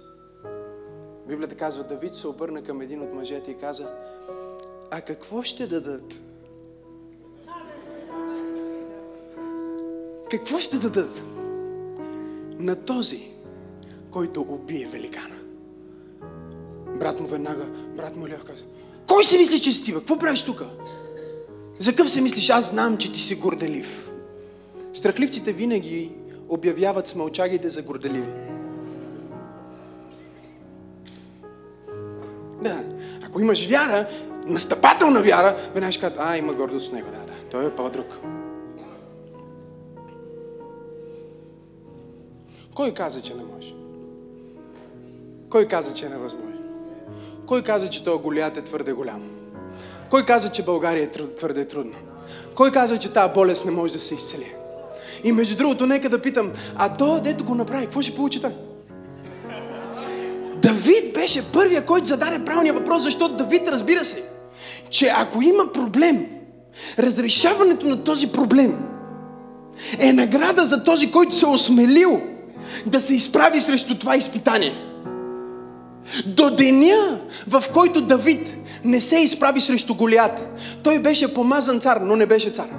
[1.27, 3.87] Библията казва, Давид се обърна към един от мъжете и каза,
[4.91, 6.13] а какво ще дадат?
[10.31, 11.23] Какво ще дадат
[12.59, 13.31] на този,
[14.11, 15.35] който убие великана?
[16.99, 17.65] Брат му веднага,
[17.97, 18.63] брат му Лев каза,
[19.07, 19.93] кой си мислиш, че си ти?
[19.93, 20.63] Какво правиш тук?
[21.79, 22.49] За къв се мислиш?
[22.49, 24.09] Аз знам, че ти си горделив.
[24.93, 26.11] Страхливците винаги
[26.49, 28.52] обявяват смълчагите за горделиви.
[33.33, 34.07] Ако имаш вяра,
[34.45, 37.07] настъпателна вяра, веднага ще кажат, а, има гордост с него.
[37.11, 37.33] Да, да.
[37.51, 38.05] Той е по-друг.
[42.75, 43.73] Кой каза, че не може?
[45.49, 46.61] Кой каза, че е невъзможно?
[47.45, 49.21] Кой каза, че този голят е твърде голям?
[50.09, 51.97] Кой каза, че България е твърде трудна?
[52.55, 54.55] Кой каза, че тази болест не може да се изцели?
[55.23, 58.51] И между другото, нека да питам, а то, дето го направи, какво ще получи той?
[60.63, 64.23] Давид беше първия, който зададе правилния въпрос, защото Давид разбира се,
[64.89, 66.25] че ако има проблем,
[66.99, 68.77] разрешаването на този проблем
[69.99, 72.21] е награда за този, който се е осмелил
[72.85, 74.75] да се изправи срещу това изпитание.
[76.25, 80.47] До деня, в който Давид не се изправи срещу Голият,
[80.83, 82.69] той беше помазан цар, но не беше цар.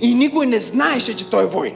[0.00, 1.74] И никой не знаеше, че той е воин.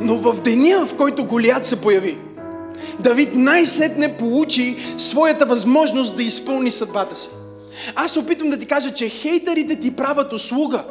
[0.00, 2.18] Но в деня, в който Голият се появи,
[3.00, 7.28] Давид най-сетне получи своята възможност да изпълни съдбата си.
[7.94, 10.84] Аз се опитвам да ти кажа, че хейтерите ти правят услуга.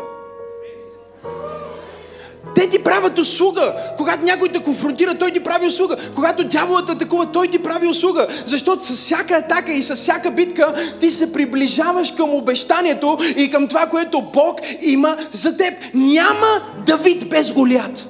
[2.56, 3.74] Те ти правят услуга.
[3.98, 5.98] Когато някой те конфронтира, той ти прави услуга.
[6.16, 8.28] Когато дяволът атакува, той ти прави услуга.
[8.46, 13.68] Защото с всяка атака и с всяка битка ти се приближаваш към обещанието и към
[13.68, 15.74] това, което Бог има за теб.
[15.94, 18.08] Няма Давид без Голият.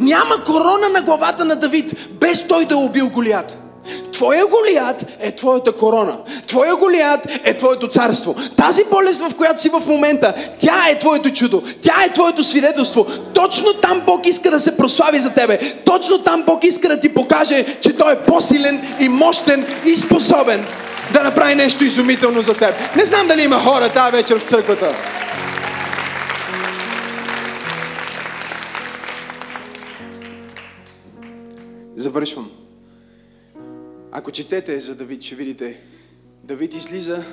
[0.00, 3.58] Няма корона на главата на Давид, без той да е убил Голият.
[4.12, 6.16] Твоя Голият е твоята корона.
[6.46, 8.34] Твоя Голият е твоето царство.
[8.56, 11.62] Тази болест, в която си в момента, тя е твоето чудо.
[11.82, 13.06] Тя е твоето свидетелство.
[13.34, 15.58] Точно там Бог иска да се прослави за тебе.
[15.84, 20.66] Точно там Бог иска да ти покаже, че Той е по-силен и мощен и способен
[21.12, 22.74] да направи нещо изумително за теб.
[22.96, 24.94] Не знам дали има хора тази вечер в църквата.
[31.98, 32.50] Завършвам.
[34.12, 35.80] Ако четете за Давид, ще видите,
[36.44, 37.24] Давид излиза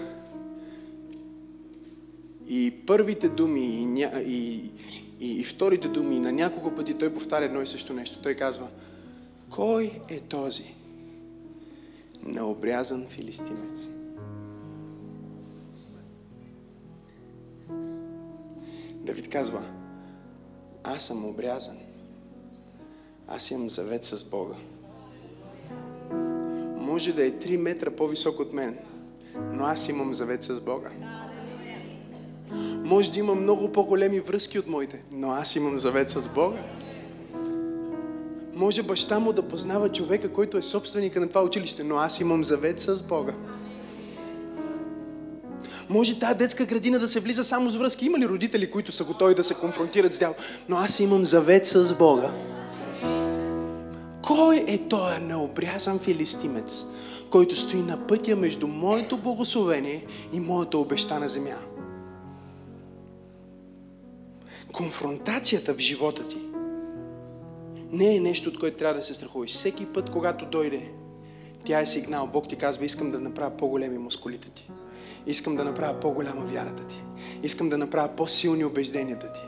[2.47, 4.71] и първите думи и, и,
[5.19, 8.21] и, и вторите думи на няколко пъти той повтаря едно и също нещо.
[8.21, 8.67] Той казва,
[9.49, 10.75] кой е този
[12.23, 13.89] необрязан филистимец?
[18.91, 19.63] Давид казва,
[20.83, 21.84] аз съм обрязан.
[23.27, 24.55] Аз имам завет с Бога.
[26.77, 28.77] Може да е 3 метра по-висок от мен,
[29.53, 30.89] но аз имам завет с Бога.
[32.83, 36.57] Може да има много по-големи връзки от моите, но аз имам завет с Бога.
[38.53, 42.45] Може баща му да познава човека, който е собственика на това училище, но аз имам
[42.45, 43.33] завет с Бога.
[45.89, 48.05] Може тази детска градина да се влиза само с връзки.
[48.05, 50.35] Има ли родители, които са готови да се конфронтират с дявол?
[50.69, 52.31] Но аз имам завет с Бога.
[54.25, 56.85] Кой е този необрязан филистимец,
[57.29, 61.57] който стои на пътя между моето благословение и моята обещана земя?
[64.73, 66.37] Конфронтацията в живота ти
[67.91, 69.49] не е нещо, от което трябва да се страхуваш.
[69.49, 70.91] Всеки път, когато дойде,
[71.65, 72.27] тя е сигнал.
[72.33, 74.69] Бог ти казва, искам да направя по-големи мускулите ти.
[75.27, 77.03] Искам да направя по-голяма вярата ти.
[77.43, 79.41] Искам да направя по-силни убежденията ти.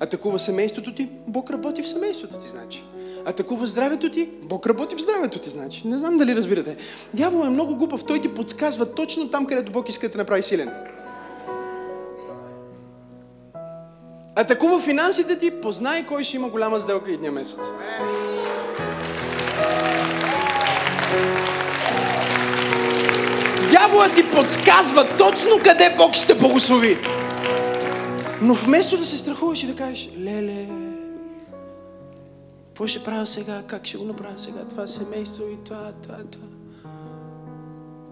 [0.00, 2.82] Атакува семейството ти, Бог работи в семейството ти, значи.
[3.26, 5.88] Атакува здравето ти, Бог работи в здравето ти, значи.
[5.88, 6.76] Не знам дали разбирате.
[7.14, 10.42] Дявол е много глупав, той ти подсказва точно там, където Бог иска да те направи
[10.42, 10.70] силен.
[14.36, 17.60] Атакува финансите ти, познай кой ще има голяма сделка едния месец.
[23.70, 26.98] Дяволът ти подсказва точно къде Бог ще благослови.
[28.42, 30.66] Но вместо да се страхуваш и да кажеш, леле,
[32.74, 36.46] какво ще правя сега, как ще го направя сега, това семейство и това, това, това.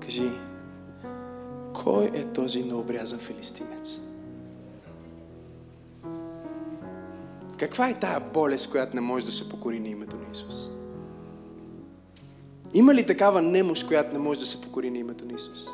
[0.01, 0.31] Кажи,
[1.75, 4.01] кой е този необрязан филистимец?
[7.59, 10.71] Каква е тая болест, която не може да се покори на името на Исус?
[12.75, 15.67] Има ли такава немощ, която не може да се покори на името на Исус?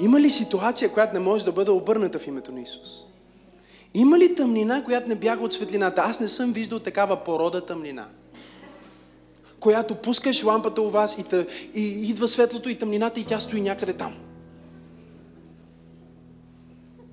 [0.00, 3.06] Има ли ситуация, която не може да бъде обърната в името на Исус?
[3.96, 6.02] Има ли тъмнина, която не бяга от светлината?
[6.04, 8.06] Аз не съм виждал такава порода тъмнина.
[9.60, 13.60] Която пускаш лампата у вас и, тъ, и идва светлото и тъмнината и тя стои
[13.60, 14.14] някъде там.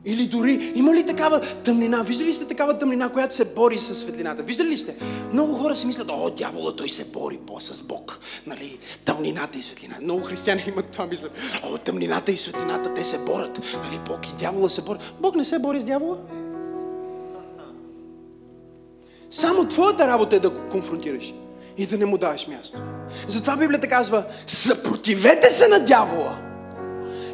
[0.06, 2.04] Или дори, има ли такава тъмнина?
[2.04, 4.44] Виждали ли сте такава тъмнина, която се бори с светлината?
[4.44, 4.96] Виждали ли сте?
[5.34, 8.20] Много хора си мислят, о, дявола, той се бори по с Бог.
[8.48, 8.80] Нали?
[9.06, 9.96] Тъмнината и светлина.
[10.02, 11.32] Много християни имат това мислят.
[11.64, 13.60] О, тъмнината и светлината, те се борят.
[13.84, 14.00] Нали?
[14.08, 15.14] Бог и дявола се борят.
[15.22, 16.43] Бог не се бори с дявола.
[19.34, 21.34] Само твоята работа е да го конфронтираш
[21.78, 22.78] и да не му даваш място.
[23.28, 26.36] Затова Библията казва, съпротивете се на дявола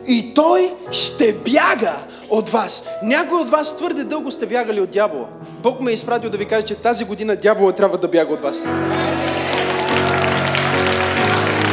[0.08, 1.96] и той ще бяга
[2.30, 2.84] от вас.
[3.04, 5.28] Някой от вас твърде дълго сте бягали от дявола.
[5.64, 8.42] Бог ме е изпратил да ви каже, че тази година дявола трябва да бяга от
[8.42, 8.58] вас.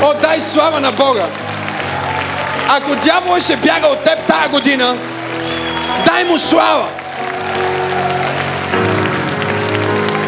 [0.03, 1.29] О, дай слава на Бога!
[2.69, 4.99] Ако дявола ще бяга от теб тази година,
[6.07, 7.06] дай му слава!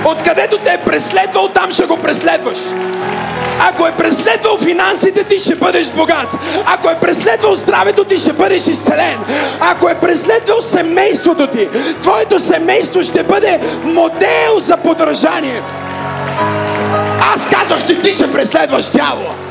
[0.04, 2.58] Откъдето те е преследвал, там ще го преследваш.
[3.60, 6.28] Ако е преследвал финансите ти, ще бъдеш богат.
[6.66, 9.18] Ако е преследвал здравето ти, ще бъдеш изцелен.
[9.60, 11.68] Ако е преследвал семейството ти,
[12.02, 15.62] твоето семейство ще бъде модел за подражание.
[17.34, 19.47] Аз казах, че ти ще преследваш дявола.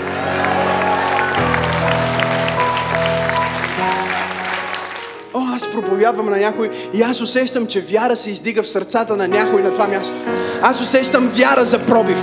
[5.58, 9.62] Аз проповядвам на някой и аз усещам, че вяра се издига в сърцата на някой
[9.62, 10.14] на това място.
[10.62, 12.18] Аз усещам вяра за пробив,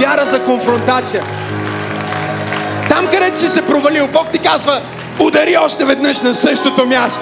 [0.00, 1.24] вяра за конфронтация.
[2.88, 4.80] Там, където си се провалил, Бог ти казва,
[5.20, 7.20] удари още веднъж на същото място.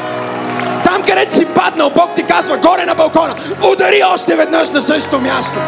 [0.85, 3.35] Там, където си паднал, Бог ти казва, горе на балкона,
[3.73, 5.59] удари още веднъж на същото място.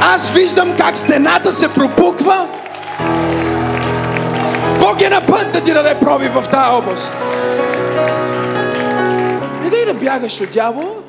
[0.00, 2.48] Аз виждам как стената се пропуква.
[4.80, 7.12] Бог е на път да ти даде проби в тази област.
[9.70, 11.02] Не дай да бягаш от дявола.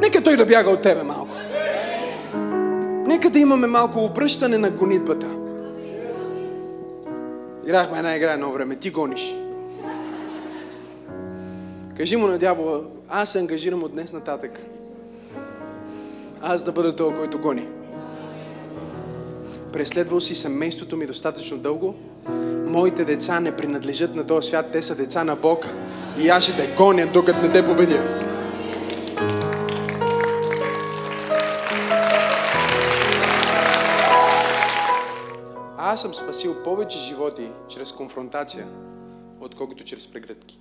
[0.00, 1.34] Нека той да бяга от тебе малко.
[3.06, 5.26] Нека да имаме малко обръщане на гонитбата.
[7.64, 8.76] Играхме една игра едно време.
[8.76, 9.36] Ти гониш.
[11.96, 14.62] Кажи му на дявола, аз се ангажирам от днес нататък.
[16.42, 17.68] Аз да бъда този, който гони.
[19.72, 21.94] Преследвал си семейството ми достатъчно дълго.
[22.74, 25.66] Моите деца не принадлежат на този свят, те са деца на Бог.
[26.18, 28.20] И аз ще те гоня, докато не те победя.
[35.78, 38.66] Аз съм спасил повече животи чрез конфронтация,
[39.40, 40.60] отколкото чрез прегръдки.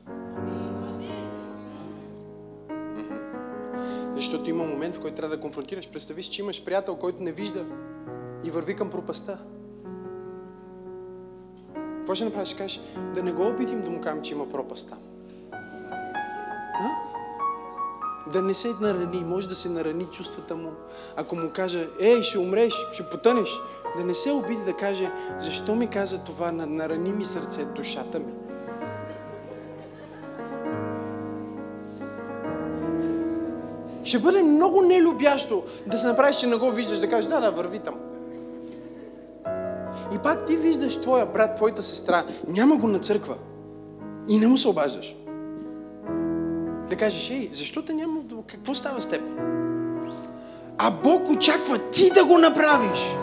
[4.15, 5.89] Защото има момент, в който трябва да конфронтираш.
[5.89, 7.65] Представиш, че имаш приятел, който не вижда
[8.43, 9.37] и върви към пропаста.
[12.03, 12.53] Какво ще направиш?
[12.53, 12.81] Кажеш,
[13.15, 14.99] да не го обидим да му кажем, че има пропаст там.
[16.73, 16.89] А?
[18.31, 20.71] Да не се нарани, може да се нарани чувствата му.
[21.15, 23.59] Ако му каже, ей, ще умреш, ще потънеш,
[23.97, 28.19] да не се обиди да каже, защо ми каза това, На- нарани ми сърце, душата
[28.19, 28.33] ми.
[34.03, 37.51] Ще бъде много нелюбящо да се направиш, че не го виждаш, да кажеш, да, да,
[37.51, 38.12] върви там.
[40.11, 43.35] И пак ти виждаш твоя брат, твоята сестра, няма го на църква.
[44.27, 45.15] И не му се обаждаш.
[46.89, 49.21] Да кажеш, ей, защо те няма, какво става с теб?
[50.77, 53.15] А Бог очаква ти да го направиш.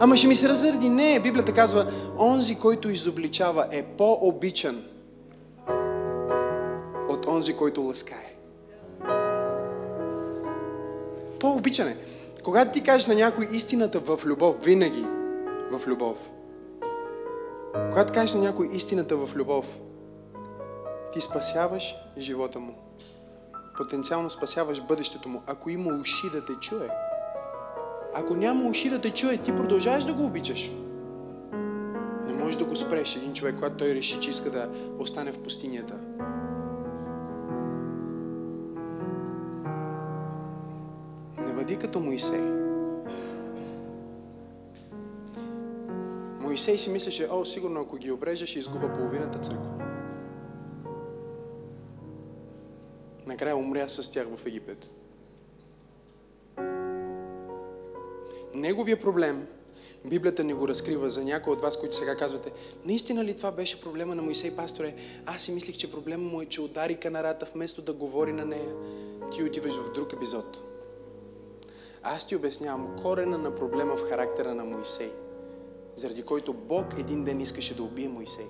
[0.00, 0.88] Ама ще ми се разърди.
[0.88, 1.86] Не, Библията казва,
[2.18, 4.82] онзи, който изобличава е по-обичан
[7.08, 8.34] от онзи, който лъскае.
[11.40, 11.96] По-обичане.
[12.44, 15.04] Когато ти кажеш на някой истината в любов, винаги
[15.70, 16.18] в любов.
[17.90, 19.66] Когато кажеш на някой истината в любов,
[21.12, 22.74] ти спасяваш живота му.
[23.76, 26.88] Потенциално спасяваш бъдещето му, ако има уши да те чуе.
[28.14, 30.70] Ако няма уши да те чуе, ти продължаваш да го обичаш.
[32.26, 35.42] Не можеш да го спреш един човек, когато той реши, че иска да остане в
[35.42, 35.94] пустинята.
[41.38, 42.55] Не бъди като Моисей.
[46.56, 49.70] Моисей си мислеше, о, сигурно ако ги обрежа, ще изгуба половината църква.
[53.26, 54.90] Накрая умря с тях в Египет.
[58.54, 59.46] Неговия проблем,
[60.04, 62.52] Библията ни го разкрива за някои от вас, които сега казвате,
[62.84, 64.94] наистина ли това беше проблема на Моисей, пасторе?
[65.26, 68.74] Аз си мислих, че проблема му е, че удари канарата вместо да говори на нея.
[69.32, 70.60] Ти отиваш в друг епизод.
[72.02, 75.10] Аз ти обяснявам корена на проблема в характера на Моисей,
[75.96, 78.46] заради който Бог един ден искаше да убие Моисей.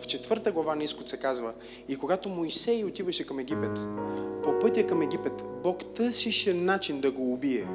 [0.00, 1.54] В четвърта глава на Изкот се казва,
[1.88, 3.78] и когато Моисей отиваше към Египет,
[4.42, 7.66] по пътя към Египет, Бог търсише начин да го убие.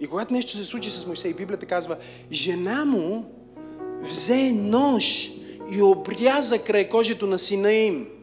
[0.00, 1.96] И когато нещо се случи с Моисей, Библията казва,
[2.32, 3.24] жена му
[4.00, 5.30] взе нож
[5.70, 8.15] и обряза край кожето на сина им.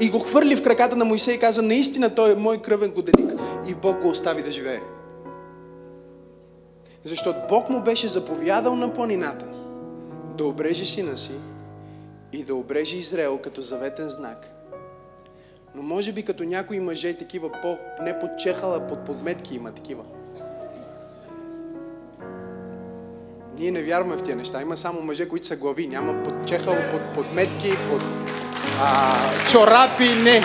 [0.00, 3.40] И го хвърли в краката на Моисей и каза, наистина той е мой кръвен годеник.
[3.68, 4.80] И Бог го остави да живее.
[7.04, 9.44] Защото Бог му беше заповядал на планината
[10.38, 11.32] да обрежи сина си
[12.32, 14.50] и да обрежи Израел като заветен знак.
[15.74, 20.02] Но може би като някои мъже такива по, не под чехала, под подметки има такива.
[23.58, 24.62] Ние не вярваме в тия неща.
[24.62, 25.86] Има само мъже, които са глави.
[25.86, 28.02] Няма под чехал, под подметки, под
[28.80, 29.14] а,
[29.48, 30.14] чорапи.
[30.14, 30.44] Не.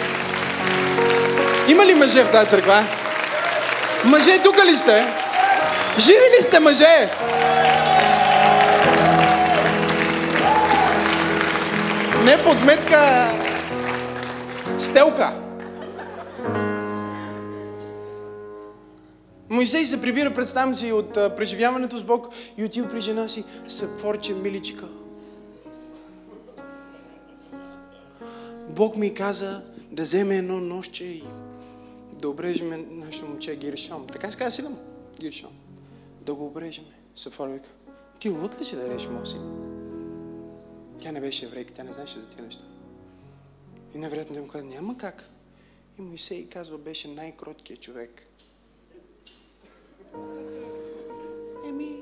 [1.67, 2.83] Има ли мъже в тази църква?
[4.05, 5.05] Мъже, тук ли сте?
[5.99, 7.09] Живи ли сте, мъже?
[12.23, 13.31] Не подметка,
[14.79, 15.31] стелка.
[19.49, 22.27] Моисей се прибира, представям си, от преживяването с Бог
[22.57, 24.85] и отива при жена си, съпворче миличка.
[28.75, 31.23] Бог ми каза да вземе едно нощче и
[32.19, 34.07] да обрежеме нашето момче Гиршам.
[34.07, 34.77] Така се казва му?
[35.19, 35.51] Гиршам.
[36.21, 36.87] Да го обрежеме.
[37.15, 37.69] Сафар вика,
[38.19, 39.41] ти луд ли си да режеш моя син?
[41.01, 42.63] Тя не беше еврейка, тя не знаеше за тия неща.
[43.95, 45.29] И невероятно му каза, няма как.
[45.99, 48.27] И Моисей казва, беше най-кроткият човек.
[51.67, 52.01] Еми,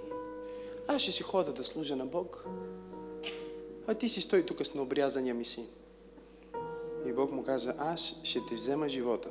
[0.87, 2.45] аз ще си хода да служа на Бог,
[3.87, 5.67] а ти си стой тук с необрязания ми син.
[7.05, 9.29] И Бог му каза, аз ще ти взема живота.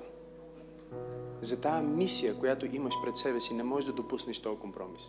[1.41, 5.03] За тази мисия, която имаш пред себе си, не можеш да допуснеш този компромис.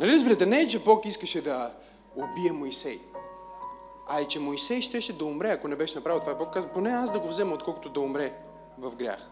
[0.00, 1.72] Нали разбирате, не е, че Бог искаше да
[2.16, 3.00] убие Моисей,
[4.08, 6.34] а е, че Моисей щеше да умре, ако не беше направил това.
[6.34, 8.32] Бог каза, поне аз да го взема, отколкото да умре
[8.78, 9.30] в грях.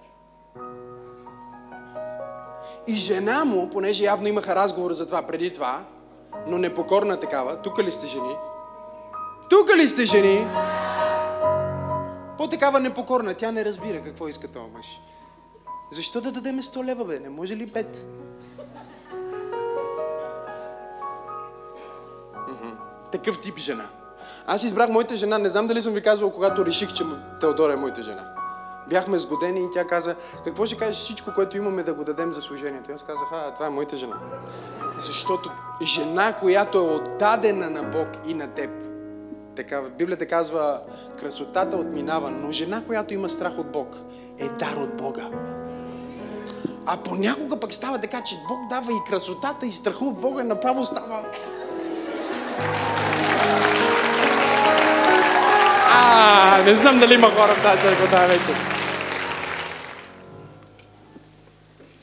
[2.86, 5.84] И жена му, понеже явно имаха разговор за това преди това,
[6.46, 8.36] но непокорна такава, тук ли сте жени?
[9.50, 10.46] Тук ли сте жени?
[12.43, 15.01] По-такава непокорна, тя не разбира какво иска това мъж.
[15.93, 17.18] Защо да дадем 100 лева, бе?
[17.18, 18.05] Не може ли 5?
[23.12, 23.86] Такъв тип жена.
[24.47, 27.05] Аз избрах моята жена, не знам дали съм ви казвал, когато реших, че
[27.40, 28.34] Теодора е моята жена.
[28.88, 32.43] Бяхме сгодени и тя каза, какво ще кажеш всичко, което имаме да го дадем за
[32.43, 32.90] служението?
[32.90, 34.16] И аз казах, а, това е моята жена.
[34.99, 35.51] Защото
[35.82, 38.91] жена, която е отдадена на Бог и на теб,
[39.57, 40.80] така, Библията казва,
[41.20, 43.96] красотата отминава, но жена, която има страх от Бог,
[44.38, 45.30] е дар от Бога.
[46.86, 50.84] А понякога пък става така, че Бог дава и красотата, и страха от Бога, направо
[50.84, 51.24] става.
[55.94, 58.57] А, не знам дали има хора в тази църква тази вечер.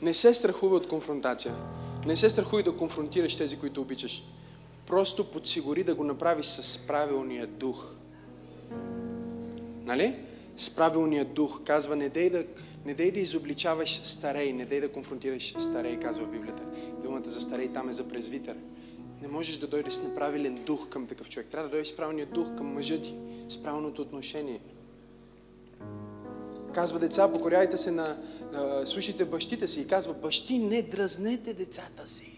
[0.02, 1.54] Не се страхувай от конфронтация.
[2.06, 4.22] Не се страхуй да конфронтираш тези, които обичаш.
[4.90, 7.94] Просто подсигури да го направиш с правилния дух.
[9.84, 10.16] Нали?
[10.56, 11.60] С правилния дух.
[11.64, 12.44] Казва, не дей да,
[12.84, 16.62] не дей да изобличаваш старей, не дей да конфронтираш старей, казва Библията.
[17.02, 18.56] Думата за старей там е за презвитър.
[19.22, 21.48] Не можеш да дойдеш с неправилен дух към такъв човек.
[21.50, 23.14] Трябва да дойдеш с правилния дух към мъжа ти,
[23.48, 24.60] с правилното отношение.
[26.74, 28.18] Казва деца, покоряйте се на,
[28.84, 29.80] слушайте бащите си.
[29.80, 32.29] И казва, бащи, не дразнете децата си.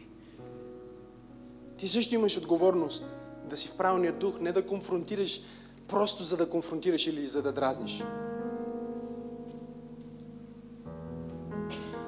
[1.83, 3.05] Ти също имаш отговорност
[3.45, 5.41] да си в правилния дух, не да конфронтираш
[5.89, 8.05] просто за да конфронтираш или за да дразниш.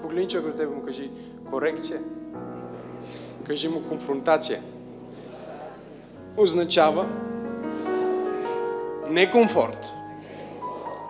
[0.03, 1.11] Погледни човек от тебе му кажи
[1.51, 2.01] корекция.
[3.47, 4.63] Кажи му конфронтация.
[6.37, 7.09] Означава
[9.11, 9.93] не комфорт,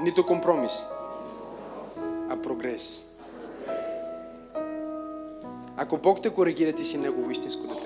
[0.00, 0.82] нито компромис,
[2.30, 3.02] а прогрес.
[5.76, 7.83] Ако Бог те коригира, ти си Негово истинско дете.